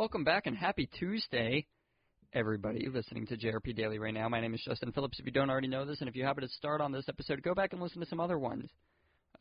Welcome 0.00 0.24
back 0.24 0.46
and 0.46 0.56
happy 0.56 0.88
Tuesday, 0.98 1.66
everybody 2.32 2.88
listening 2.88 3.26
to 3.26 3.36
JRP 3.36 3.76
Daily 3.76 3.98
right 3.98 4.14
now. 4.14 4.30
My 4.30 4.40
name 4.40 4.54
is 4.54 4.62
Justin 4.64 4.92
Phillips. 4.92 5.18
If 5.20 5.26
you 5.26 5.30
don't 5.30 5.50
already 5.50 5.68
know 5.68 5.84
this, 5.84 6.00
and 6.00 6.08
if 6.08 6.16
you 6.16 6.24
happen 6.24 6.42
to 6.42 6.48
start 6.48 6.80
on 6.80 6.90
this 6.90 7.04
episode, 7.06 7.42
go 7.42 7.54
back 7.54 7.74
and 7.74 7.82
listen 7.82 8.00
to 8.00 8.06
some 8.06 8.18
other 8.18 8.38
ones. 8.38 8.70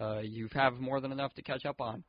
Uh, 0.01 0.19
you 0.19 0.49
have 0.53 0.73
more 0.73 0.99
than 0.99 1.13
enough 1.13 1.33
to 1.35 1.41
catch 1.41 1.65
up 1.65 1.79
on. 1.79 2.03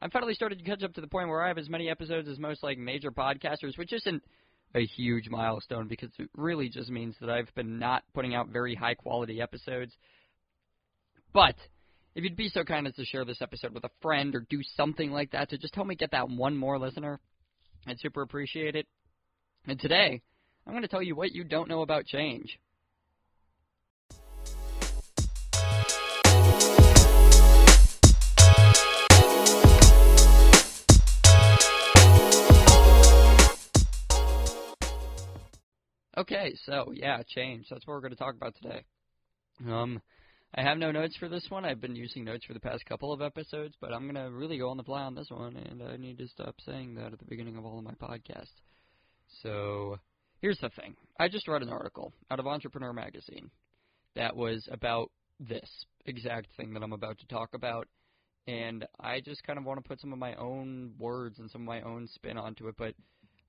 I'm 0.00 0.10
finally 0.10 0.34
started 0.34 0.60
to 0.60 0.64
catch 0.64 0.84
up 0.84 0.94
to 0.94 1.00
the 1.00 1.08
point 1.08 1.28
where 1.28 1.42
I 1.42 1.48
have 1.48 1.58
as 1.58 1.68
many 1.68 1.90
episodes 1.90 2.28
as 2.28 2.38
most 2.38 2.62
like 2.62 2.78
major 2.78 3.10
podcasters, 3.10 3.76
which 3.76 3.92
isn't 3.92 4.22
a 4.76 4.86
huge 4.86 5.28
milestone 5.28 5.88
because 5.88 6.10
it 6.20 6.30
really 6.36 6.68
just 6.68 6.90
means 6.90 7.16
that 7.20 7.30
I've 7.30 7.52
been 7.56 7.80
not 7.80 8.04
putting 8.14 8.32
out 8.32 8.50
very 8.50 8.76
high 8.76 8.94
quality 8.94 9.40
episodes. 9.40 9.92
But 11.32 11.56
if 12.14 12.22
you'd 12.22 12.36
be 12.36 12.48
so 12.48 12.62
kind 12.62 12.86
as 12.86 12.94
to 12.94 13.04
share 13.04 13.24
this 13.24 13.42
episode 13.42 13.74
with 13.74 13.82
a 13.82 13.90
friend 14.02 14.36
or 14.36 14.46
do 14.48 14.60
something 14.76 15.10
like 15.10 15.32
that 15.32 15.50
to 15.50 15.58
just 15.58 15.74
help 15.74 15.88
me 15.88 15.96
get 15.96 16.12
that 16.12 16.28
one 16.30 16.56
more 16.56 16.78
listener, 16.78 17.18
I'd 17.88 17.98
super 18.00 18.20
appreciate 18.20 18.76
it. 18.76 18.86
And 19.66 19.80
today, 19.80 20.20
I'm 20.66 20.72
going 20.74 20.82
to 20.82 20.88
tell 20.88 21.02
you 21.02 21.16
what 21.16 21.32
you 21.32 21.42
don't 21.42 21.70
know 21.70 21.80
about 21.80 22.04
change. 22.04 22.58
Okay, 36.18 36.54
so 36.66 36.92
yeah, 36.92 37.22
change. 37.26 37.68
That's 37.70 37.86
what 37.86 37.94
we're 37.94 38.00
going 38.00 38.10
to 38.10 38.16
talk 38.16 38.34
about 38.34 38.54
today. 38.60 38.84
Um, 39.66 40.02
I 40.54 40.62
have 40.62 40.78
no 40.78 40.90
notes 40.90 41.16
for 41.16 41.28
this 41.28 41.44
one. 41.50 41.64
I've 41.64 41.80
been 41.80 41.94
using 41.94 42.24
notes 42.24 42.46
for 42.46 42.54
the 42.54 42.60
past 42.60 42.86
couple 42.86 43.12
of 43.12 43.20
episodes, 43.20 43.74
but 43.80 43.92
I'm 43.92 44.10
going 44.10 44.14
to 44.14 44.32
really 44.32 44.58
go 44.58 44.70
on 44.70 44.78
the 44.78 44.82
fly 44.82 45.02
on 45.02 45.14
this 45.14 45.28
one, 45.30 45.56
and 45.56 45.82
I 45.82 45.96
need 45.96 46.18
to 46.18 46.28
stop 46.28 46.54
saying 46.64 46.94
that 46.94 47.12
at 47.12 47.18
the 47.18 47.26
beginning 47.26 47.56
of 47.56 47.66
all 47.66 47.78
of 47.78 47.84
my 47.84 47.92
podcasts. 47.92 48.54
So, 49.42 49.98
here's 50.40 50.58
the 50.60 50.70
thing. 50.70 50.96
I 51.20 51.28
just 51.28 51.48
read 51.48 51.62
an 51.62 51.68
article 51.68 52.14
out 52.30 52.40
of 52.40 52.46
Entrepreneur 52.46 52.94
Magazine 52.94 53.50
that 54.16 54.34
was 54.34 54.66
about 54.72 55.10
this 55.38 55.68
exact 56.06 56.48
thing 56.56 56.72
that 56.72 56.82
I'm 56.82 56.94
about 56.94 57.18
to 57.18 57.26
talk 57.26 57.50
about, 57.52 57.86
and 58.46 58.86
I 58.98 59.20
just 59.20 59.44
kind 59.44 59.58
of 59.58 59.66
want 59.66 59.82
to 59.82 59.86
put 59.86 60.00
some 60.00 60.14
of 60.14 60.18
my 60.18 60.34
own 60.36 60.94
words 60.98 61.38
and 61.38 61.50
some 61.50 61.60
of 61.62 61.66
my 61.66 61.82
own 61.82 62.08
spin 62.08 62.38
onto 62.38 62.68
it, 62.68 62.74
but 62.78 62.94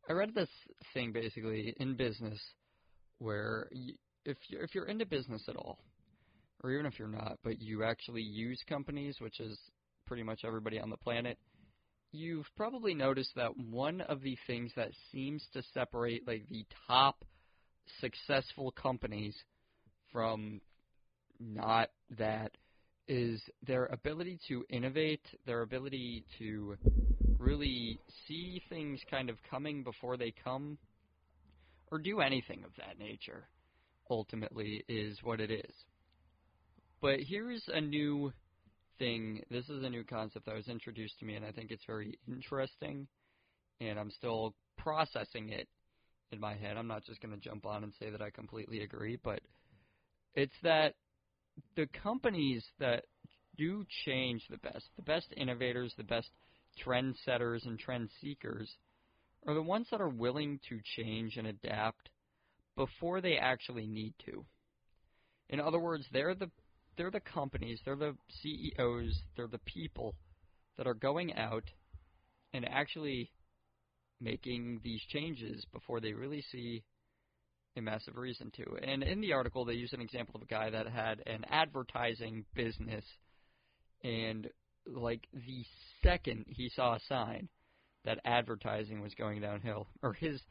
I 0.09 0.13
read 0.13 0.35
this 0.35 0.49
thing 0.93 1.13
basically 1.13 1.73
in 1.79 1.95
business 1.95 2.39
where 3.19 3.69
if 4.25 4.37
you're, 4.49 4.63
if 4.63 4.75
you're 4.75 4.85
into 4.85 5.05
business 5.05 5.43
at 5.47 5.55
all, 5.55 5.79
or 6.63 6.71
even 6.71 6.85
if 6.85 6.99
you're 6.99 7.07
not, 7.07 7.37
but 7.43 7.61
you 7.61 7.83
actually 7.83 8.21
use 8.21 8.61
companies, 8.67 9.15
which 9.19 9.39
is 9.39 9.57
pretty 10.05 10.23
much 10.23 10.41
everybody 10.45 10.79
on 10.79 10.89
the 10.89 10.97
planet, 10.97 11.37
you've 12.11 12.47
probably 12.57 12.93
noticed 12.93 13.31
that 13.35 13.55
one 13.57 14.01
of 14.01 14.21
the 14.21 14.37
things 14.47 14.71
that 14.75 14.89
seems 15.11 15.43
to 15.53 15.61
separate 15.73 16.27
like 16.27 16.47
the 16.49 16.65
top 16.87 17.23
successful 17.99 18.71
companies 18.71 19.35
from 20.11 20.59
not 21.39 21.89
that 22.17 22.51
is 23.07 23.41
their 23.65 23.85
ability 23.85 24.39
to 24.47 24.63
innovate, 24.69 25.25
their 25.45 25.61
ability 25.61 26.23
to 26.37 26.75
really 27.39 27.99
see 28.27 28.61
things 28.69 28.99
kind 29.09 29.29
of 29.29 29.37
coming 29.49 29.83
before 29.83 30.17
they 30.17 30.33
come, 30.43 30.77
or 31.91 31.97
do 31.97 32.19
anything 32.19 32.63
of 32.63 32.71
that 32.77 32.99
nature, 32.99 33.47
ultimately, 34.09 34.83
is 34.87 35.17
what 35.23 35.39
it 35.39 35.49
is. 35.49 35.73
But 37.01 37.21
here's 37.21 37.63
a 37.73 37.79
new 37.79 38.33
thing. 38.97 39.43
This 39.49 39.69
is 39.69 39.83
a 39.83 39.89
new 39.89 40.03
concept 40.03 40.45
that 40.45 40.55
was 40.55 40.67
introduced 40.67 41.17
to 41.19 41.25
me, 41.25 41.35
and 41.35 41.45
I 41.45 41.51
think 41.51 41.71
it's 41.71 41.85
very 41.85 42.19
interesting. 42.27 43.07
And 43.79 43.97
I'm 43.97 44.11
still 44.11 44.53
processing 44.77 45.49
it 45.49 45.67
in 46.31 46.39
my 46.39 46.55
head. 46.55 46.77
I'm 46.77 46.87
not 46.87 47.05
just 47.05 47.21
going 47.21 47.33
to 47.33 47.39
jump 47.39 47.65
on 47.65 47.83
and 47.83 47.93
say 47.99 48.09
that 48.09 48.21
I 48.21 48.29
completely 48.29 48.81
agree, 48.81 49.17
but 49.23 49.39
it's 50.35 50.53
that 50.63 50.95
the 51.75 51.87
companies 52.03 52.63
that 52.79 53.05
do 53.57 53.85
change 54.05 54.43
the 54.49 54.57
best, 54.57 54.89
the 54.95 55.01
best 55.01 55.27
innovators, 55.37 55.93
the 55.97 56.03
best 56.03 56.29
trendsetters 56.85 57.65
and 57.65 57.79
trend 57.79 58.09
seekers, 58.21 58.69
are 59.47 59.53
the 59.53 59.61
ones 59.61 59.87
that 59.91 60.01
are 60.01 60.09
willing 60.09 60.59
to 60.69 60.79
change 60.97 61.37
and 61.37 61.47
adapt 61.47 62.09
before 62.75 63.21
they 63.21 63.37
actually 63.37 63.87
need 63.87 64.13
to. 64.25 64.45
In 65.49 65.59
other 65.59 65.79
words, 65.79 66.05
they're 66.11 66.35
the 66.35 66.51
they're 66.99 67.09
the 67.09 67.21
companies, 67.21 67.79
they're 67.85 67.95
the 67.95 68.13
CEOs, 68.43 69.21
they're 69.37 69.47
the 69.47 69.57
people 69.59 70.15
that 70.77 70.85
are 70.85 70.93
going 70.93 71.33
out 71.33 71.63
and 72.53 72.67
actually 72.67 73.31
making 74.19 74.81
these 74.83 75.01
changes 75.07 75.65
before 75.71 76.01
they 76.01 76.11
really 76.11 76.43
see 76.51 76.83
a 77.77 77.81
massive 77.81 78.17
reason 78.17 78.51
to. 78.57 78.65
And 78.83 79.01
in 79.01 79.21
the 79.21 79.31
article, 79.31 79.63
they 79.63 79.75
use 79.75 79.93
an 79.93 80.01
example 80.01 80.35
of 80.35 80.41
a 80.41 80.45
guy 80.45 80.71
that 80.71 80.87
had 80.87 81.23
an 81.25 81.45
advertising 81.49 82.43
business, 82.53 83.05
and 84.03 84.49
like 84.85 85.25
the 85.33 85.63
second 86.03 86.47
he 86.49 86.69
saw 86.75 86.95
a 86.95 86.99
sign 87.07 87.47
that 88.03 88.19
advertising 88.25 89.01
was 89.01 89.15
going 89.15 89.39
downhill, 89.39 89.87
or 90.03 90.11
his 90.11 90.41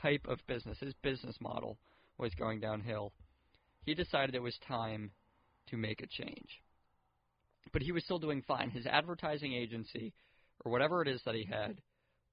type 0.00 0.24
of 0.26 0.38
business, 0.46 0.78
his 0.80 0.94
business 1.02 1.36
model 1.42 1.76
was 2.16 2.32
going 2.36 2.58
downhill, 2.58 3.12
he 3.84 3.94
decided 3.94 4.34
it 4.34 4.42
was 4.42 4.56
time 4.66 5.10
to 5.70 5.76
make 5.76 6.02
a 6.02 6.06
change. 6.06 6.62
But 7.72 7.82
he 7.82 7.92
was 7.92 8.04
still 8.04 8.18
doing 8.18 8.42
fine. 8.46 8.70
His 8.70 8.86
advertising 8.86 9.52
agency, 9.54 10.12
or 10.64 10.72
whatever 10.72 11.02
it 11.02 11.08
is 11.08 11.20
that 11.24 11.34
he 11.34 11.44
had, 11.44 11.78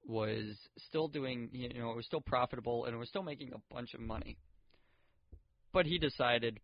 was 0.06 0.56
still 0.88 1.08
doing, 1.08 1.48
you 1.52 1.68
know, 1.80 1.90
it 1.90 1.96
was 1.96 2.06
still 2.06 2.20
profitable 2.20 2.84
and 2.84 2.94
it 2.94 2.98
was 2.98 3.08
still 3.08 3.22
making 3.22 3.52
a 3.52 3.74
bunch 3.74 3.94
of 3.94 4.00
money. 4.00 4.38
But 5.72 5.86
he 5.86 5.98
decided 5.98 6.60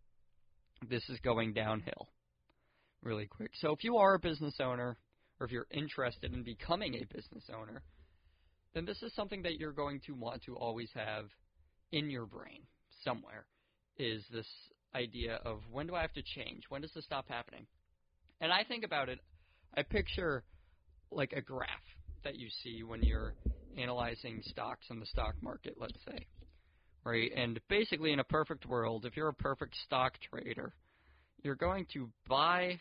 this 0.89 1.07
is 1.09 1.19
going 1.19 1.53
downhill 1.53 2.09
really 3.03 3.27
quick. 3.27 3.51
So 3.61 3.71
if 3.71 3.83
you 3.83 3.97
are 3.97 4.15
a 4.15 4.19
business 4.19 4.55
owner, 4.59 4.97
or 5.39 5.45
if 5.45 5.51
you're 5.51 5.67
interested 5.71 6.33
in 6.33 6.43
becoming 6.43 6.95
a 6.95 7.13
business 7.13 7.43
owner, 7.53 7.83
then 8.73 8.85
this 8.85 9.01
is 9.03 9.13
something 9.15 9.43
that 9.43 9.59
you're 9.59 9.71
going 9.71 10.01
to 10.07 10.13
want 10.13 10.43
to 10.43 10.55
always 10.55 10.89
have 10.95 11.25
in 11.91 12.09
your 12.09 12.25
brain 12.25 12.63
somewhere 13.03 13.45
is 13.97 14.23
this 14.33 14.47
idea 14.95 15.39
of 15.45 15.59
when 15.71 15.87
do 15.87 15.95
I 15.95 16.01
have 16.01 16.13
to 16.13 16.23
change? 16.23 16.63
When 16.69 16.81
does 16.81 16.91
this 16.95 17.05
stop 17.05 17.27
happening? 17.27 17.67
And 18.41 18.51
I 18.51 18.63
think 18.63 18.83
about 18.83 19.09
it, 19.09 19.19
I 19.77 19.83
picture 19.83 20.43
like 21.11 21.33
a 21.33 21.41
graph 21.41 21.69
that 22.23 22.37
you 22.37 22.47
see 22.63 22.83
when 22.83 23.03
you're 23.03 23.33
analyzing 23.77 24.41
stocks 24.45 24.87
in 24.89 24.99
the 24.99 25.05
stock 25.05 25.35
market, 25.41 25.75
let's 25.77 25.99
say. 26.07 26.25
Right? 27.03 27.31
And 27.35 27.59
basically, 27.69 28.13
in 28.13 28.19
a 28.19 28.23
perfect 28.23 28.65
world, 28.65 29.05
if 29.05 29.15
you're 29.15 29.27
a 29.27 29.33
perfect 29.33 29.75
stock 29.85 30.13
trader, 30.29 30.73
you're 31.43 31.55
going 31.55 31.85
to 31.93 32.09
buy 32.27 32.79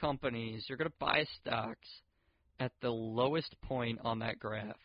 companies, 0.00 0.64
you're 0.68 0.78
going 0.78 0.90
to 0.90 0.96
buy 0.98 1.24
stocks 1.40 1.88
at 2.58 2.72
the 2.80 2.90
lowest 2.90 3.54
point 3.62 4.00
on 4.02 4.18
that 4.20 4.40
graph. 4.40 4.76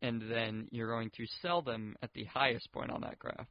And 0.00 0.22
then 0.28 0.66
you're 0.72 0.90
going 0.90 1.10
to 1.16 1.24
sell 1.40 1.62
them 1.62 1.94
at 2.02 2.12
the 2.14 2.24
highest 2.24 2.72
point 2.72 2.90
on 2.90 3.02
that 3.02 3.20
graph. 3.20 3.46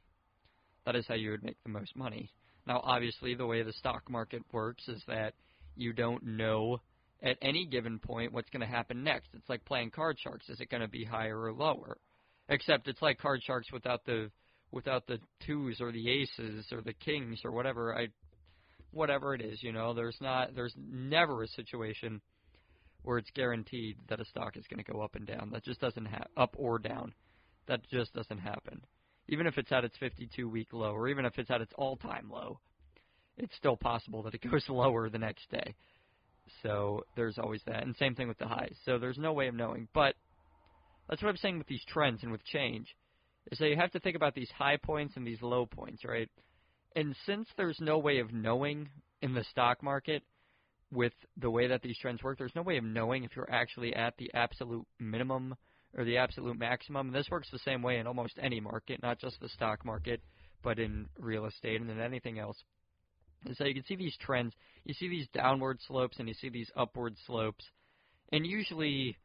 That 0.84 0.96
is 0.96 1.06
how 1.06 1.14
you 1.14 1.30
would 1.30 1.44
make 1.44 1.62
the 1.62 1.70
most 1.70 1.94
money. 1.96 2.30
Now, 2.66 2.80
obviously, 2.82 3.34
the 3.34 3.46
way 3.46 3.62
the 3.62 3.72
stock 3.72 4.10
market 4.10 4.42
works 4.52 4.86
is 4.88 5.02
that 5.06 5.34
you 5.76 5.92
don't 5.92 6.22
know 6.24 6.80
at 7.22 7.38
any 7.40 7.66
given 7.66 7.98
point 7.98 8.32
what's 8.32 8.50
going 8.50 8.60
to 8.60 8.66
happen 8.66 9.04
next. 9.04 9.28
It's 9.34 9.48
like 9.48 9.64
playing 9.64 9.90
card 9.90 10.18
sharks. 10.20 10.48
Is 10.48 10.60
it 10.60 10.70
going 10.70 10.82
to 10.82 10.88
be 10.88 11.04
higher 11.04 11.40
or 11.40 11.52
lower? 11.52 11.98
Except 12.48 12.88
it's 12.88 13.02
like 13.02 13.18
card 13.18 13.42
sharks 13.42 13.72
without 13.72 14.04
the 14.04 14.30
without 14.72 15.06
the 15.06 15.18
twos 15.46 15.80
or 15.80 15.92
the 15.92 16.08
aces 16.08 16.66
or 16.72 16.80
the 16.80 16.94
kings 16.94 17.40
or 17.44 17.52
whatever 17.52 17.96
I 17.96 18.08
whatever 18.90 19.34
it 19.34 19.40
is, 19.40 19.62
you 19.62 19.72
know, 19.72 19.94
there's 19.94 20.16
not 20.20 20.54
there's 20.54 20.74
never 20.76 21.42
a 21.42 21.48
situation 21.48 22.20
where 23.02 23.18
it's 23.18 23.30
guaranteed 23.34 23.96
that 24.08 24.20
a 24.20 24.24
stock 24.24 24.56
is 24.56 24.64
going 24.68 24.82
to 24.82 24.92
go 24.92 25.00
up 25.00 25.14
and 25.14 25.26
down. 25.26 25.50
That 25.52 25.64
just 25.64 25.80
doesn't 25.80 26.06
happen 26.06 26.30
up 26.36 26.54
or 26.58 26.78
down. 26.78 27.14
That 27.66 27.80
just 27.90 28.12
doesn't 28.12 28.38
happen 28.38 28.82
even 29.28 29.46
if 29.46 29.58
it's 29.58 29.72
at 29.72 29.84
its 29.84 29.96
52 29.98 30.48
week 30.48 30.68
low, 30.72 30.92
or 30.92 31.08
even 31.08 31.24
if 31.24 31.38
it's 31.38 31.50
at 31.50 31.60
its 31.60 31.72
all 31.76 31.96
time 31.96 32.30
low, 32.30 32.58
it's 33.36 33.54
still 33.56 33.76
possible 33.76 34.22
that 34.22 34.34
it 34.34 34.42
goes 34.50 34.64
lower 34.68 35.08
the 35.08 35.18
next 35.18 35.50
day. 35.50 35.74
So 36.62 37.04
there's 37.16 37.38
always 37.38 37.62
that. 37.66 37.82
And 37.82 37.96
same 37.96 38.14
thing 38.14 38.28
with 38.28 38.38
the 38.38 38.46
highs. 38.46 38.74
So 38.84 38.98
there's 38.98 39.18
no 39.18 39.32
way 39.32 39.48
of 39.48 39.54
knowing. 39.54 39.88
But 39.94 40.14
that's 41.08 41.22
what 41.22 41.28
I'm 41.28 41.36
saying 41.36 41.58
with 41.58 41.66
these 41.66 41.84
trends 41.88 42.22
and 42.22 42.32
with 42.32 42.44
change. 42.44 42.94
Is 43.50 43.58
that 43.58 43.68
you 43.68 43.76
have 43.76 43.90
to 43.92 44.00
think 44.00 44.16
about 44.16 44.34
these 44.34 44.50
high 44.56 44.76
points 44.76 45.14
and 45.16 45.26
these 45.26 45.42
low 45.42 45.66
points, 45.66 46.04
right? 46.04 46.28
And 46.94 47.16
since 47.26 47.48
there's 47.56 47.78
no 47.80 47.98
way 47.98 48.18
of 48.18 48.32
knowing 48.32 48.88
in 49.20 49.34
the 49.34 49.44
stock 49.44 49.82
market 49.82 50.22
with 50.92 51.12
the 51.36 51.50
way 51.50 51.66
that 51.68 51.82
these 51.82 51.98
trends 51.98 52.22
work, 52.22 52.38
there's 52.38 52.54
no 52.54 52.62
way 52.62 52.76
of 52.76 52.84
knowing 52.84 53.24
if 53.24 53.34
you're 53.34 53.50
actually 53.50 53.94
at 53.94 54.16
the 54.18 54.30
absolute 54.34 54.86
minimum 55.00 55.56
or 55.96 56.04
the 56.04 56.16
absolute 56.16 56.58
maximum. 56.58 57.08
And 57.08 57.14
this 57.14 57.30
works 57.30 57.48
the 57.50 57.58
same 57.58 57.82
way 57.82 57.98
in 57.98 58.06
almost 58.06 58.34
any 58.40 58.60
market, 58.60 59.02
not 59.02 59.18
just 59.18 59.40
the 59.40 59.48
stock 59.48 59.84
market, 59.84 60.20
but 60.62 60.78
in 60.78 61.06
real 61.18 61.46
estate 61.46 61.80
and 61.80 61.90
in 61.90 62.00
anything 62.00 62.38
else. 62.38 62.56
And 63.44 63.56
so 63.56 63.64
you 63.64 63.74
can 63.74 63.84
see 63.84 63.96
these 63.96 64.16
trends. 64.20 64.54
You 64.84 64.94
see 64.94 65.08
these 65.08 65.28
downward 65.34 65.78
slopes 65.86 66.18
and 66.18 66.28
you 66.28 66.34
see 66.34 66.48
these 66.48 66.70
upward 66.76 67.14
slopes. 67.26 67.64
And 68.30 68.46
usually 68.46 69.16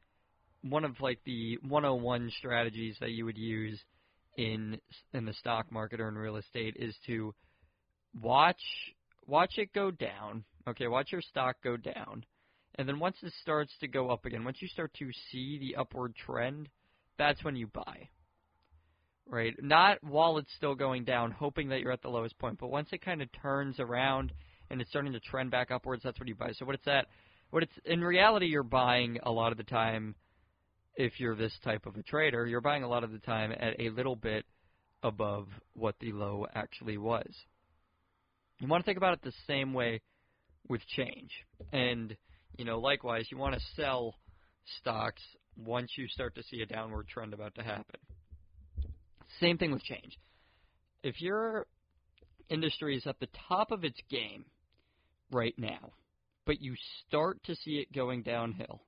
one 0.62 0.84
of 0.84 1.00
like 1.00 1.20
the 1.26 1.58
101 1.68 2.32
strategies 2.38 2.98
that 3.00 3.12
you 3.12 3.26
would 3.26 3.38
use 3.38 3.80
in 4.38 4.80
in 5.14 5.26
the 5.26 5.34
stock 5.34 5.72
market 5.72 6.00
or 6.00 6.08
in 6.08 6.16
real 6.16 6.38
estate 6.38 6.76
is 6.78 6.96
to 7.08 7.34
watch 8.22 8.62
watch 9.26 9.58
it 9.58 9.74
go 9.74 9.92
down. 9.92 10.44
Okay, 10.68 10.88
watch 10.88 11.12
your 11.12 11.22
stock 11.22 11.58
go 11.64 11.78
down. 11.78 12.26
And 12.78 12.88
then 12.88 13.00
once 13.00 13.18
it 13.24 13.34
starts 13.42 13.72
to 13.80 13.88
go 13.88 14.10
up 14.10 14.26
again, 14.26 14.44
once 14.44 14.58
you 14.62 14.68
start 14.68 14.94
to 15.00 15.10
see 15.32 15.58
the 15.60 15.76
upward 15.76 16.16
trend, 16.16 16.70
that's 17.18 17.44
when 17.44 17.56
you 17.56 17.68
buy. 17.68 18.10
Right? 19.30 19.54
Not 19.62 19.98
while 20.04 20.38
it's 20.38 20.54
still 20.56 20.76
going 20.76 21.04
down, 21.04 21.32
hoping 21.32 21.70
that 21.70 21.82
you're 21.82 21.92
at 21.92 22.02
the 22.02 22.10
lowest 22.10 22.38
point, 22.40 22.60
but 22.60 22.70
once 22.70 22.90
it 22.92 23.04
kind 23.04 23.22
of 23.22 23.30
turns 23.42 23.80
around 23.80 24.32
and 24.70 24.80
it's 24.80 24.90
starting 24.90 25.14
to 25.14 25.20
trend 25.20 25.52
back 25.52 25.72
upwards, 25.72 26.04
that's 26.04 26.20
when 26.20 26.28
you 26.28 26.36
buy. 26.36 26.52
So 26.54 26.66
what 26.66 26.76
it's 26.76 26.88
at 26.88 27.08
what 27.50 27.64
it's 27.64 27.74
in 27.86 28.02
reality 28.02 28.46
you're 28.46 28.64
buying 28.64 29.20
a 29.24 29.32
lot 29.32 29.52
of 29.52 29.58
the 29.58 29.64
time 29.64 30.16
if 30.98 31.20
you're 31.20 31.36
this 31.36 31.54
type 31.64 31.86
of 31.86 31.96
a 31.96 32.04
trader, 32.04 32.46
you're 32.46 32.62
buying 32.62 32.84
a 32.84 32.88
lot 32.88 33.04
of 33.04 33.12
the 33.12 33.20
time 33.20 33.52
at 33.52 33.80
a 33.80 33.90
little 33.92 34.16
bit 34.16 34.46
above 35.04 35.48
what 35.74 35.96
the 36.00 36.12
low 36.12 36.46
actually 36.56 36.98
was. 36.98 37.30
You 38.60 38.68
want 38.68 38.84
to 38.84 38.86
think 38.86 38.98
about 38.98 39.14
it 39.14 39.22
the 39.22 39.34
same 39.46 39.74
way 39.74 40.02
with 40.68 40.82
change. 40.88 41.32
And, 41.72 42.18
you 42.58 42.66
know, 42.66 42.80
likewise, 42.80 43.28
you 43.30 43.38
want 43.38 43.56
to 43.56 43.62
sell 43.76 44.16
stocks 44.80 45.22
once 45.56 45.92
you 45.98 46.08
start 46.08 46.36
to 46.36 46.44
see 46.44 46.62
a 46.62 46.66
downward 46.66 47.08
trend 47.08 47.34
about 47.34 47.56
to 47.56 47.64
happen. 47.64 48.00
Same 49.40 49.58
thing 49.58 49.72
with 49.72 49.84
change. 49.84 50.18
If 51.04 51.22
your 51.22 51.68
industry 52.50 52.98
is 52.98 53.06
at 53.06 53.20
the 53.20 53.28
top 53.48 53.72
of 53.72 53.84
its 53.84 54.00
game 54.10 54.46
right 55.32 55.56
now, 55.58 55.94
but 56.46 56.62
you 56.62 56.76
start 57.08 57.44
to 57.44 57.56
see 57.56 57.78
it 57.78 57.94
going 57.94 58.24
downhill, 58.24 58.82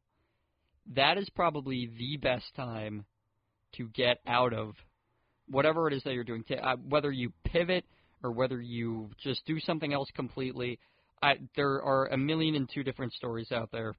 that 0.96 1.18
is 1.18 1.30
probably 1.30 1.90
the 1.98 2.18
best 2.18 2.46
time 2.56 3.06
to 3.76 3.88
get 3.90 4.20
out 4.26 4.54
of 4.54 4.74
whatever 5.48 5.88
it 5.88 5.94
is 5.94 6.04
that 6.04 6.14
you're 6.14 6.24
doing. 6.24 6.44
Uh, 6.62 6.76
whether 6.88 7.12
you 7.12 7.32
pivot 7.44 7.86
or 8.24 8.32
whether 8.32 8.60
you 8.60 9.10
just 9.22 9.46
do 9.46 9.60
something 9.60 9.94
else 9.94 10.10
completely, 10.16 10.80
I, 11.22 11.36
there 11.56 11.82
are 11.82 12.08
a 12.08 12.18
million 12.18 12.56
and 12.56 12.70
two 12.74 12.84
different 12.84 13.14
stories 13.14 13.52
out 13.52 13.70
there 13.72 13.96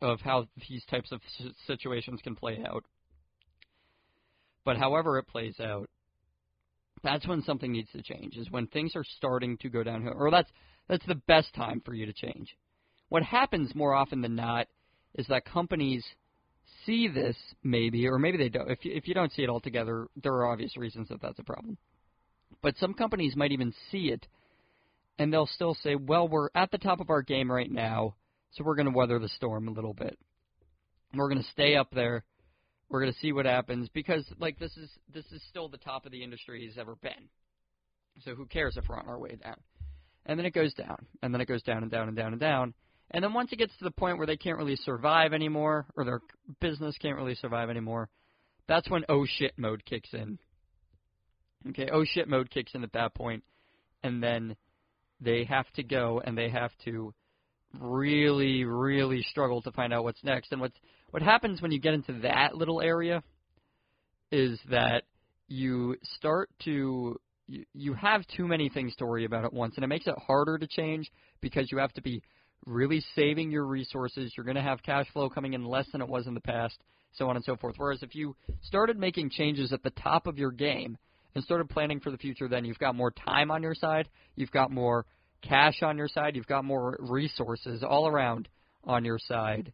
of 0.00 0.20
how 0.20 0.46
these 0.68 0.84
types 0.86 1.10
of 1.12 1.20
situations 1.66 2.20
can 2.22 2.36
play 2.36 2.62
out. 2.66 2.84
But 4.64 4.76
however 4.76 5.18
it 5.18 5.28
plays 5.28 5.58
out, 5.60 5.88
that's 7.02 7.26
when 7.26 7.42
something 7.42 7.72
needs 7.72 7.90
to 7.92 8.02
change. 8.02 8.36
Is 8.36 8.50
when 8.50 8.66
things 8.66 8.92
are 8.94 9.04
starting 9.16 9.56
to 9.58 9.68
go 9.68 9.82
downhill, 9.82 10.14
or 10.16 10.30
that's 10.30 10.50
that's 10.88 11.06
the 11.06 11.14
best 11.14 11.54
time 11.54 11.80
for 11.84 11.94
you 11.94 12.06
to 12.06 12.12
change. 12.12 12.56
What 13.08 13.22
happens 13.22 13.74
more 13.74 13.94
often 13.94 14.20
than 14.20 14.34
not 14.34 14.66
is 15.14 15.26
that 15.28 15.44
companies 15.44 16.04
see 16.84 17.08
this 17.08 17.36
maybe, 17.62 18.06
or 18.06 18.18
maybe 18.18 18.36
they 18.36 18.48
don't. 18.48 18.70
If 18.70 18.80
if 18.82 19.08
you 19.08 19.14
don't 19.14 19.32
see 19.32 19.42
it 19.42 19.48
altogether, 19.48 20.08
there 20.22 20.34
are 20.34 20.52
obvious 20.52 20.76
reasons 20.76 21.08
that 21.08 21.22
that's 21.22 21.38
a 21.38 21.44
problem. 21.44 21.78
But 22.62 22.76
some 22.78 22.94
companies 22.94 23.36
might 23.36 23.52
even 23.52 23.72
see 23.90 24.10
it, 24.10 24.26
and 25.18 25.32
they'll 25.32 25.46
still 25.46 25.74
say, 25.82 25.94
"Well, 25.94 26.28
we're 26.28 26.48
at 26.54 26.70
the 26.70 26.78
top 26.78 27.00
of 27.00 27.10
our 27.10 27.22
game 27.22 27.50
right 27.50 27.70
now, 27.70 28.14
so 28.52 28.64
we're 28.64 28.76
going 28.76 28.90
to 28.90 28.96
weather 28.96 29.18
the 29.18 29.28
storm 29.28 29.68
a 29.68 29.72
little 29.72 29.94
bit. 29.94 30.18
We're 31.14 31.28
going 31.28 31.42
to 31.42 31.50
stay 31.50 31.76
up 31.76 31.90
there. 31.92 32.24
We're 32.88 33.00
going 33.00 33.12
to 33.12 33.18
see 33.18 33.32
what 33.32 33.46
happens 33.46 33.88
because, 33.92 34.24
like, 34.38 34.58
this 34.58 34.76
is 34.76 34.90
this 35.12 35.24
is 35.32 35.42
still 35.48 35.68
the 35.68 35.78
top 35.78 36.06
of 36.06 36.12
the 36.12 36.22
industry 36.22 36.66
has 36.66 36.78
ever 36.78 36.96
been. 36.96 37.28
So 38.24 38.34
who 38.34 38.46
cares 38.46 38.76
if 38.76 38.84
we're 38.88 38.98
on 38.98 39.08
our 39.08 39.18
way 39.18 39.36
down?" 39.36 39.56
And 40.26 40.38
then 40.38 40.46
it 40.46 40.54
goes 40.54 40.74
down, 40.74 41.06
and 41.22 41.32
then 41.32 41.40
it 41.40 41.48
goes 41.48 41.62
down 41.62 41.82
and 41.82 41.90
down 41.90 42.08
and 42.08 42.16
down 42.16 42.32
and 42.32 42.40
down 42.40 42.74
and 43.10 43.24
then 43.24 43.32
once 43.32 43.52
it 43.52 43.58
gets 43.58 43.76
to 43.78 43.84
the 43.84 43.90
point 43.90 44.18
where 44.18 44.26
they 44.26 44.36
can't 44.36 44.58
really 44.58 44.76
survive 44.76 45.32
anymore, 45.32 45.86
or 45.96 46.04
their 46.04 46.20
business 46.60 46.96
can't 46.98 47.16
really 47.16 47.34
survive 47.34 47.70
anymore, 47.70 48.08
that's 48.66 48.90
when 48.90 49.04
oh 49.08 49.24
shit 49.26 49.52
mode 49.56 49.84
kicks 49.84 50.12
in. 50.12 50.38
Okay, 51.70 51.88
oh 51.90 52.04
shit 52.04 52.28
mode 52.28 52.50
kicks 52.50 52.74
in 52.74 52.84
at 52.84 52.92
that 52.92 53.14
point, 53.14 53.44
and 54.02 54.22
then 54.22 54.56
they 55.20 55.44
have 55.44 55.70
to 55.72 55.82
go 55.82 56.20
and 56.24 56.36
they 56.36 56.48
have 56.48 56.70
to 56.84 57.12
really, 57.80 58.64
really 58.64 59.22
struggle 59.22 59.62
to 59.62 59.72
find 59.72 59.92
out 59.92 60.04
what's 60.04 60.22
next. 60.24 60.52
And 60.52 60.60
what's 60.60 60.76
what 61.10 61.22
happens 61.22 61.62
when 61.62 61.72
you 61.72 61.80
get 61.80 61.94
into 61.94 62.12
that 62.20 62.54
little 62.54 62.80
area 62.80 63.22
is 64.30 64.58
that 64.70 65.04
you 65.48 65.96
start 66.16 66.50
to 66.64 67.18
you, 67.46 67.64
you 67.72 67.94
have 67.94 68.26
too 68.36 68.46
many 68.46 68.68
things 68.68 68.94
to 68.96 69.06
worry 69.06 69.24
about 69.24 69.44
at 69.44 69.52
once, 69.52 69.74
and 69.76 69.84
it 69.84 69.88
makes 69.88 70.06
it 70.06 70.14
harder 70.26 70.58
to 70.58 70.66
change 70.66 71.10
because 71.40 71.72
you 71.72 71.78
have 71.78 71.92
to 71.94 72.02
be 72.02 72.22
really 72.66 73.02
saving 73.14 73.50
your 73.50 73.64
resources. 73.64 74.32
You're 74.36 74.44
going 74.44 74.56
to 74.56 74.62
have 74.62 74.82
cash 74.82 75.06
flow 75.12 75.30
coming 75.30 75.54
in 75.54 75.64
less 75.64 75.86
than 75.92 76.02
it 76.02 76.08
was 76.08 76.26
in 76.26 76.34
the 76.34 76.40
past, 76.40 76.76
so 77.14 77.28
on 77.30 77.36
and 77.36 77.44
so 77.44 77.56
forth. 77.56 77.76
Whereas 77.78 78.02
if 78.02 78.14
you 78.14 78.36
started 78.62 78.98
making 78.98 79.30
changes 79.30 79.72
at 79.72 79.82
the 79.82 79.90
top 79.90 80.26
of 80.26 80.36
your 80.36 80.50
game 80.50 80.98
and 81.34 81.44
started 81.44 81.68
planning 81.68 82.00
for 82.00 82.10
the 82.10 82.18
future, 82.18 82.48
then 82.48 82.64
you've 82.64 82.78
got 82.78 82.94
more 82.94 83.10
time 83.10 83.50
on 83.50 83.62
your 83.62 83.74
side, 83.74 84.08
you've 84.34 84.50
got 84.50 84.70
more 84.70 85.06
cash 85.42 85.82
on 85.82 85.96
your 85.96 86.08
side, 86.08 86.36
you've 86.36 86.46
got 86.46 86.64
more 86.64 86.96
resources 87.00 87.82
all 87.82 88.08
around 88.08 88.48
on 88.84 89.04
your 89.04 89.18
side, 89.18 89.72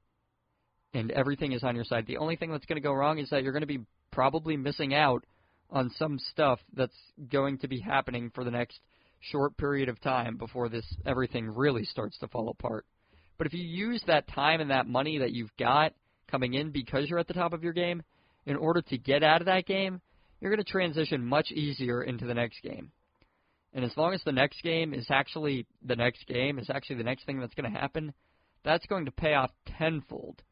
and 0.93 1.11
everything 1.11 1.53
is 1.53 1.65
on 1.65 1.75
your 1.75 1.85
side. 1.85 2.07
The 2.07 2.19
only 2.19 2.37
thing 2.37 2.51
that's 2.51 2.67
going 2.67 2.81
to 2.81 2.87
go 2.87 2.93
wrong 2.93 3.19
is 3.19 3.31
that 3.31 3.43
you're 3.43 3.53
going 3.53 3.63
to 3.63 3.67
be 3.67 3.85
probably 4.11 4.57
missing 4.57 4.95
out 4.95 5.25
on 5.71 5.91
some 5.97 6.19
stuff 6.31 6.61
that's 6.75 6.97
going 7.31 7.59
to 7.59 7.69
be 7.69 7.81
happening 7.81 8.31
for 8.35 8.45
the 8.45 8.51
next– 8.51 8.79
short 9.31 9.57
period 9.57 9.89
of 9.89 10.01
time 10.01 10.37
before 10.37 10.69
this 10.69 10.85
everything 11.07 11.49
really 11.49 11.85
starts 11.85 12.19
to 12.19 12.29
fall 12.29 12.49
apart. 12.49 12.87
But 13.39 13.47
if 13.47 13.55
you 13.55 13.65
use 13.65 14.03
that 14.07 14.29
time 14.29 14.61
and 14.61 14.71
that 14.71 14.87
money 14.87 15.19
that 15.19 15.33
you've 15.33 15.57
got 15.59 15.93
coming 16.31 16.55
in 16.55 16.71
because 16.71 17.09
you're 17.09 17.19
at 17.19 17.29
the 17.29 17.35
top 17.35 17.53
of 17.53 17.63
your 17.63 17.73
game 17.73 18.03
in 18.47 18.57
order 18.57 18.83
to 18.83 18.99
get 18.99 19.23
out 19.23 19.41
of 19.41 19.47
that 19.47 19.67
game, 19.67 20.01
you're 20.45 20.55
going 20.55 20.63
to 20.63 20.71
transition 20.71 21.25
much 21.25 21.51
easier 21.53 22.03
into 22.03 22.27
the 22.27 22.35
next 22.35 22.61
game. 22.63 22.93
And 23.73 23.83
as 23.83 23.97
long 23.97 24.13
as 24.13 24.21
the 24.27 24.31
next 24.31 24.63
game 24.63 24.93
is 24.93 25.07
actually 25.09 25.67
the 25.83 25.97
next 25.97 26.27
game, 26.27 26.59
is 26.59 26.69
actually 26.69 26.97
the 26.97 27.03
next 27.03 27.25
thing 27.25 27.41
that's 27.41 27.55
going 27.55 27.73
to 27.73 27.79
happen, 27.79 28.13
that's 28.63 28.85
going 28.85 29.07
to 29.07 29.11
pay 29.11 29.33
off 29.33 29.51
tenfold 29.79 30.43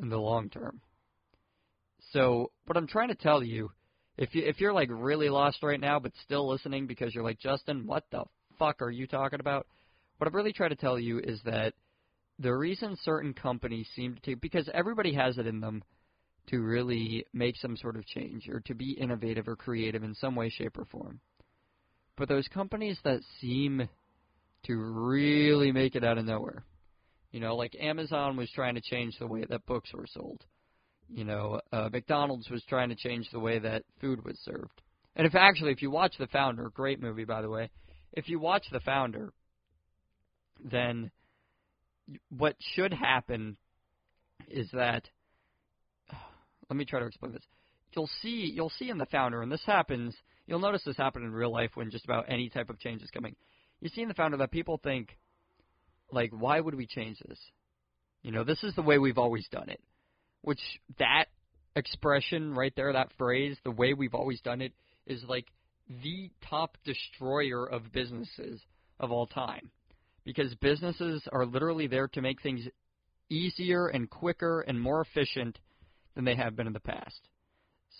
in 0.00 0.08
the 0.08 0.16
long 0.16 0.48
term. 0.48 0.80
So, 2.10 2.52
what 2.64 2.78
I'm 2.78 2.86
trying 2.86 3.08
to 3.08 3.14
tell 3.14 3.42
you 3.42 3.70
if 4.16 4.34
you 4.34 4.44
if 4.46 4.60
you're 4.60 4.72
like 4.72 4.88
really 4.90 5.28
lost 5.28 5.62
right 5.62 5.80
now 5.80 6.00
but 6.00 6.12
still 6.24 6.48
listening 6.48 6.86
because 6.86 7.14
you're 7.14 7.22
like 7.22 7.38
Justin, 7.38 7.86
what 7.86 8.04
the 8.10 8.24
fuck 8.58 8.80
are 8.80 8.90
you 8.90 9.06
talking 9.06 9.40
about? 9.40 9.66
What 10.16 10.26
I'm 10.26 10.34
really 10.34 10.54
trying 10.54 10.70
to 10.70 10.76
tell 10.76 10.98
you 10.98 11.18
is 11.18 11.38
that 11.44 11.74
the 12.38 12.54
reason 12.54 12.96
certain 13.02 13.34
companies 13.34 13.88
seem 13.94 14.16
to 14.24 14.36
because 14.36 14.70
everybody 14.72 15.12
has 15.12 15.36
it 15.36 15.46
in 15.46 15.60
them 15.60 15.82
to 16.48 16.60
really 16.60 17.24
make 17.32 17.56
some 17.56 17.76
sort 17.76 17.96
of 17.96 18.06
change 18.06 18.48
or 18.48 18.60
to 18.60 18.74
be 18.74 18.92
innovative 18.92 19.48
or 19.48 19.56
creative 19.56 20.02
in 20.02 20.14
some 20.14 20.34
way, 20.34 20.50
shape, 20.50 20.78
or 20.78 20.84
form. 20.84 21.20
But 22.16 22.28
those 22.28 22.46
companies 22.48 22.98
that 23.04 23.20
seem 23.40 23.88
to 24.64 24.76
really 24.76 25.72
make 25.72 25.94
it 25.94 26.04
out 26.04 26.18
of 26.18 26.24
nowhere, 26.24 26.64
you 27.32 27.40
know, 27.40 27.56
like 27.56 27.76
Amazon 27.80 28.36
was 28.36 28.50
trying 28.54 28.74
to 28.76 28.80
change 28.80 29.18
the 29.18 29.26
way 29.26 29.44
that 29.48 29.66
books 29.66 29.92
were 29.92 30.06
sold. 30.06 30.44
You 31.08 31.24
know, 31.24 31.60
uh, 31.72 31.88
McDonald's 31.92 32.48
was 32.48 32.62
trying 32.68 32.88
to 32.88 32.94
change 32.94 33.28
the 33.30 33.40
way 33.40 33.58
that 33.58 33.82
food 34.00 34.24
was 34.24 34.38
served. 34.44 34.82
And 35.16 35.26
if 35.26 35.34
actually, 35.34 35.72
if 35.72 35.82
you 35.82 35.90
watch 35.90 36.14
The 36.18 36.26
Founder, 36.28 36.70
great 36.70 37.00
movie 37.00 37.24
by 37.24 37.42
the 37.42 37.50
way, 37.50 37.70
if 38.12 38.28
you 38.28 38.38
watch 38.38 38.64
The 38.70 38.80
Founder, 38.80 39.32
then 40.62 41.10
what 42.30 42.56
should 42.74 42.92
happen 42.92 43.56
is 44.48 44.68
that 44.72 45.08
let 46.68 46.76
me 46.76 46.84
try 46.84 47.00
to 47.00 47.06
explain 47.06 47.32
this. 47.32 47.42
You'll 47.94 48.10
see 48.22 48.50
you'll 48.54 48.72
see 48.78 48.90
in 48.90 48.98
The 48.98 49.06
Founder, 49.06 49.42
and 49.42 49.50
this 49.50 49.64
happens. 49.64 50.14
You'll 50.46 50.58
notice 50.58 50.82
this 50.84 50.96
happen 50.96 51.22
in 51.22 51.32
real 51.32 51.52
life 51.52 51.70
when 51.74 51.90
just 51.90 52.04
about 52.04 52.26
any 52.28 52.48
type 52.48 52.70
of 52.70 52.78
change 52.78 53.02
is 53.02 53.10
coming. 53.10 53.36
You 53.80 53.88
see 53.88 54.02
in 54.02 54.08
The 54.08 54.14
Founder 54.14 54.36
that 54.38 54.50
people 54.50 54.80
think, 54.82 55.16
like, 56.10 56.30
why 56.32 56.60
would 56.60 56.74
we 56.74 56.86
change 56.86 57.18
this? 57.26 57.38
You 58.22 58.32
know, 58.32 58.44
this 58.44 58.62
is 58.64 58.74
the 58.74 58.82
way 58.82 58.98
we've 58.98 59.18
always 59.18 59.46
done 59.50 59.68
it 59.68 59.80
which 60.44 60.60
that 60.98 61.24
expression 61.74 62.54
right 62.54 62.72
there, 62.76 62.92
that 62.92 63.12
phrase, 63.18 63.56
the 63.64 63.70
way 63.70 63.94
we've 63.94 64.14
always 64.14 64.40
done 64.42 64.60
it, 64.60 64.72
is 65.06 65.24
like 65.26 65.46
the 66.02 66.30
top 66.48 66.76
destroyer 66.84 67.66
of 67.66 67.92
businesses 67.92 68.60
of 69.00 69.10
all 69.10 69.26
time. 69.26 69.70
Because 70.24 70.54
businesses 70.56 71.22
are 71.32 71.44
literally 71.44 71.86
there 71.86 72.08
to 72.08 72.22
make 72.22 72.42
things 72.42 72.66
easier 73.30 73.88
and 73.88 74.08
quicker 74.08 74.60
and 74.60 74.80
more 74.80 75.00
efficient 75.00 75.58
than 76.14 76.24
they 76.24 76.36
have 76.36 76.56
been 76.56 76.66
in 76.66 76.72
the 76.72 76.80
past. 76.80 77.28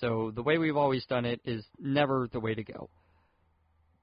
So 0.00 0.32
the 0.34 0.42
way 0.42 0.58
we've 0.58 0.76
always 0.76 1.04
done 1.06 1.24
it 1.24 1.40
is 1.44 1.64
never 1.78 2.28
the 2.32 2.40
way 2.40 2.54
to 2.54 2.64
go. 2.64 2.90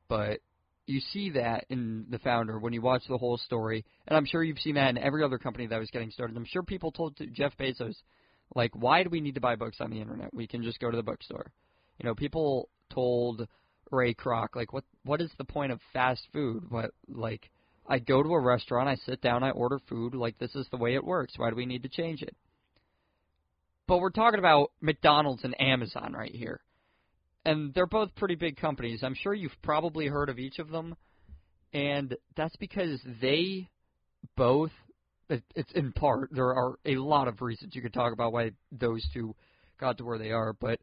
But 0.08 0.40
you 0.88 1.00
see 1.12 1.32
that 1.32 1.66
in 1.70 2.06
the 2.10 2.20
founder 2.20 2.60
when 2.60 2.74
you 2.74 2.82
watch 2.82 3.04
the 3.08 3.18
whole 3.18 3.38
story, 3.38 3.86
and 4.08 4.18
I'm 4.18 4.26
sure 4.26 4.44
you've 4.44 4.60
seen 4.60 4.76
that 4.76 4.90
in 4.90 4.98
every 4.98 5.24
other 5.24 5.38
company 5.38 5.68
that 5.68 5.80
was 5.80 5.90
getting 5.92 6.12
started. 6.12 6.36
I'm 6.36 6.46
sure 6.46 6.64
people 6.64 6.92
told 6.92 7.20
Jeff 7.34 7.56
Bezos, 7.58 7.96
like, 8.56 8.72
why 8.76 9.04
do 9.04 9.10
we 9.10 9.22
need 9.22 9.36
to 9.36 9.42
buy 9.42 9.56
books 9.56 9.78
on 9.80 9.90
the 9.90 10.02
internet? 10.02 10.34
We 10.34 10.48
can 10.48 10.64
just 10.64 10.80
go 10.80 10.92
to 10.92 10.98
the 10.98 11.04
bookstore. 11.04 11.52
You 12.00 12.06
know, 12.06 12.16
people 12.16 12.70
told 12.90 13.48
Ray 13.92 14.14
Kroc, 14.14 14.56
like, 14.56 14.74
what 14.74 14.84
what 15.04 15.22
is 15.22 15.32
the 15.38 15.46
point 15.46 15.72
of 15.72 15.80
fast 15.94 16.28
food? 16.34 16.70
What 16.70 16.92
like 17.08 17.50
I 17.88 18.00
go 18.00 18.24
to 18.24 18.34
a 18.34 18.40
restaurant, 18.40 18.90
I 18.90 18.96
sit 18.96 19.22
down, 19.22 19.44
I 19.44 19.52
order 19.52 19.80
food, 19.88 20.16
like 20.16 20.38
this 20.38 20.56
is 20.56 20.68
the 20.72 20.78
way 20.78 20.96
it 20.96 21.04
works. 21.04 21.34
Why 21.38 21.50
do 21.50 21.56
we 21.56 21.66
need 21.66 21.84
to 21.84 21.90
change 21.90 22.22
it? 22.22 22.36
But 23.92 24.00
we're 24.00 24.10
talking 24.12 24.40
about 24.40 24.72
McDonald's 24.80 25.44
and 25.44 25.54
Amazon 25.60 26.14
right 26.14 26.34
here. 26.34 26.62
And 27.44 27.74
they're 27.74 27.86
both 27.86 28.16
pretty 28.16 28.36
big 28.36 28.56
companies. 28.56 29.02
I'm 29.04 29.16
sure 29.16 29.34
you've 29.34 29.52
probably 29.64 30.08
heard 30.08 30.30
of 30.30 30.40
each 30.40 30.60
of 30.60 30.70
them. 30.70 30.96
And 31.74 32.16
that's 32.38 32.56
because 32.56 33.02
they 33.20 33.68
both, 34.38 34.72
it's 35.30 35.74
in 35.76 35.92
part, 35.92 36.30
there 36.32 36.56
are 36.56 36.80
a 36.86 36.96
lot 36.96 37.28
of 37.28 37.42
reasons 37.42 37.76
you 37.76 37.82
could 37.82 37.94
talk 37.94 38.14
about 38.14 38.32
why 38.32 38.52
those 38.72 39.06
two 39.14 39.36
got 39.78 39.98
to 39.98 40.06
where 40.06 40.18
they 40.18 40.32
are, 40.32 40.54
but 40.54 40.80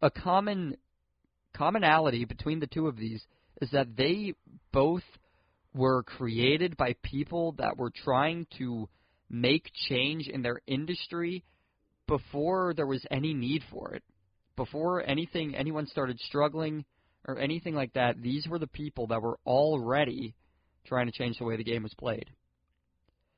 a 0.00 0.10
common 0.10 0.78
commonality 1.54 2.24
between 2.24 2.60
the 2.60 2.66
two 2.66 2.86
of 2.86 2.96
these 2.96 3.22
is 3.60 3.70
that 3.72 3.94
they 3.94 4.32
both 4.72 5.04
were 5.74 6.02
created 6.02 6.78
by 6.78 6.94
people 7.02 7.52
that 7.58 7.76
were 7.76 7.92
trying 7.94 8.46
to 8.56 8.88
make 9.28 9.70
change 9.90 10.28
in 10.28 10.40
their 10.40 10.62
industry 10.66 11.44
before 12.08 12.74
there 12.74 12.86
was 12.86 13.06
any 13.12 13.32
need 13.32 13.62
for 13.70 13.92
it. 13.94 14.02
Before 14.56 15.06
anything 15.06 15.54
anyone 15.54 15.86
started 15.86 16.18
struggling 16.18 16.84
or 17.28 17.38
anything 17.38 17.74
like 17.74 17.92
that, 17.92 18.20
these 18.20 18.48
were 18.48 18.58
the 18.58 18.66
people 18.66 19.06
that 19.08 19.22
were 19.22 19.38
already 19.46 20.34
trying 20.86 21.06
to 21.06 21.12
change 21.12 21.38
the 21.38 21.44
way 21.44 21.56
the 21.56 21.62
game 21.62 21.84
was 21.84 21.94
played. 21.94 22.28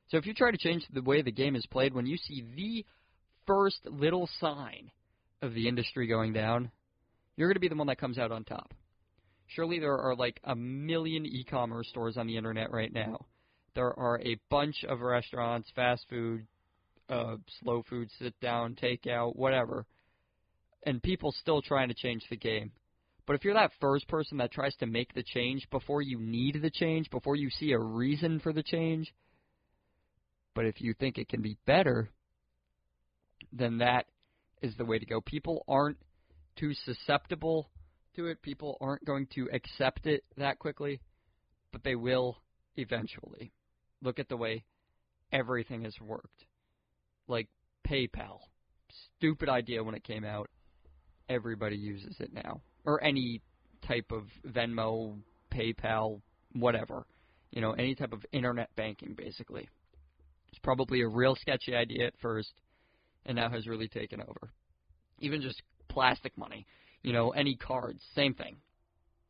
So 0.07 0.17
if 0.17 0.25
you 0.25 0.33
try 0.33 0.49
to 0.49 0.57
change 0.57 0.83
the 0.91 1.03
way 1.03 1.21
the 1.21 1.31
game 1.31 1.55
is 1.55 1.65
played, 1.67 1.93
when 1.93 2.07
you 2.07 2.17
see 2.17 2.43
the 2.55 2.85
first 3.45 3.79
little 3.85 4.27
sign 4.39 4.89
of 5.41 5.53
the 5.53 5.67
industry 5.67 6.07
going 6.07 6.33
down, 6.33 6.71
you're 7.35 7.47
going 7.47 7.55
to 7.55 7.61
be 7.61 7.69
the 7.69 7.75
one 7.75 7.87
that 7.87 7.99
comes 7.99 8.17
out 8.17 8.31
on 8.31 8.43
top. 8.43 8.73
Surely 9.47 9.79
there 9.79 9.97
are 9.97 10.15
like 10.15 10.39
a 10.43 10.55
million 10.55 11.25
e-commerce 11.25 11.87
stores 11.89 12.17
on 12.17 12.25
the 12.25 12.37
internet 12.37 12.71
right 12.71 12.91
now. 12.91 13.25
There 13.75 13.97
are 13.97 14.19
a 14.21 14.37
bunch 14.49 14.83
of 14.87 15.01
restaurants, 15.01 15.69
fast 15.75 16.05
food, 16.09 16.45
uh, 17.11 17.35
slow 17.59 17.83
food, 17.89 18.09
sit 18.19 18.39
down, 18.39 18.75
takeout, 18.81 19.35
whatever, 19.35 19.85
and 20.85 21.03
people 21.03 21.33
still 21.41 21.61
trying 21.61 21.89
to 21.89 21.93
change 21.93 22.23
the 22.29 22.37
game. 22.37 22.71
But 23.27 23.35
if 23.35 23.43
you're 23.43 23.53
that 23.53 23.71
first 23.79 24.07
person 24.07 24.37
that 24.37 24.51
tries 24.51 24.75
to 24.77 24.87
make 24.87 25.13
the 25.13 25.23
change 25.23 25.67
before 25.69 26.01
you 26.01 26.19
need 26.19 26.59
the 26.61 26.71
change, 26.71 27.09
before 27.09 27.35
you 27.35 27.49
see 27.49 27.71
a 27.73 27.79
reason 27.79 28.39
for 28.39 28.51
the 28.53 28.63
change, 28.63 29.13
but 30.55 30.65
if 30.65 30.81
you 30.81 30.93
think 30.93 31.17
it 31.17 31.29
can 31.29 31.41
be 31.41 31.57
better, 31.65 32.09
then 33.53 33.77
that 33.79 34.05
is 34.61 34.75
the 34.77 34.85
way 34.85 34.97
to 34.97 35.05
go. 35.05 35.21
People 35.21 35.63
aren't 35.67 35.97
too 36.55 36.73
susceptible 36.85 37.69
to 38.15 38.27
it. 38.27 38.41
People 38.41 38.77
aren't 38.81 39.05
going 39.05 39.27
to 39.35 39.49
accept 39.53 40.05
it 40.05 40.23
that 40.37 40.59
quickly, 40.59 40.99
but 41.71 41.83
they 41.83 41.95
will 41.95 42.37
eventually. 42.75 43.51
Look 44.01 44.19
at 44.19 44.29
the 44.29 44.37
way 44.37 44.65
everything 45.31 45.83
has 45.83 45.95
worked. 46.01 46.45
Like 47.27 47.47
PayPal. 47.87 48.39
Stupid 49.17 49.49
idea 49.49 49.83
when 49.83 49.95
it 49.95 50.03
came 50.03 50.23
out. 50.23 50.49
Everybody 51.29 51.77
uses 51.77 52.15
it 52.19 52.33
now. 52.33 52.61
Or 52.85 53.03
any 53.03 53.41
type 53.87 54.11
of 54.11 54.23
Venmo, 54.47 55.17
PayPal, 55.53 56.21
whatever. 56.53 57.05
You 57.51 57.61
know, 57.61 57.71
any 57.71 57.95
type 57.95 58.13
of 58.13 58.25
internet 58.31 58.69
banking, 58.75 59.13
basically. 59.17 59.67
It's 60.49 60.59
probably 60.59 61.01
a 61.01 61.07
real 61.07 61.35
sketchy 61.35 61.75
idea 61.75 62.07
at 62.07 62.13
first, 62.21 62.51
and 63.25 63.35
now 63.37 63.49
has 63.49 63.67
really 63.67 63.87
taken 63.87 64.21
over. 64.21 64.51
Even 65.19 65.41
just 65.41 65.61
plastic 65.87 66.37
money, 66.37 66.65
you 67.03 67.13
know, 67.13 67.29
any 67.31 67.55
cards, 67.55 68.01
same 68.15 68.33
thing. 68.33 68.57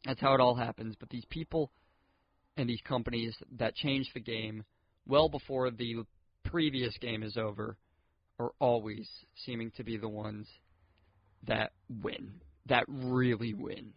That's 0.06 0.22
how 0.22 0.34
it 0.34 0.40
all 0.40 0.56
happens. 0.56 0.96
But 1.00 1.10
these 1.10 1.26
people 1.30 1.72
and 2.58 2.68
these 2.68 2.82
companies 2.84 3.36
that 3.58 3.76
change 3.76 4.08
the 4.14 4.20
game 4.20 4.64
well 5.06 5.30
before 5.30 5.70
the 5.72 6.04
previous 6.52 6.96
game 6.98 7.24
is 7.24 7.38
over 7.38 7.78
are 8.40 8.52
always 8.60 9.08
seeming 9.46 9.72
to 9.78 9.84
be 9.84 9.98
the 9.98 10.10
ones 10.10 10.48
that 11.48 11.72
win, 12.04 12.42
that 12.68 12.84
really 12.88 13.54
win. 13.54 13.94